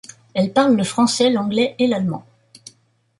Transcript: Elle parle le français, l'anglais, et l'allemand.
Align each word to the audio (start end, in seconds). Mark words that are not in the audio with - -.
Elle 0.33 0.51
parle 0.51 0.75
le 0.77 0.83
français, 0.83 1.29
l'anglais, 1.29 1.75
et 1.77 1.85
l'allemand. 1.85 2.25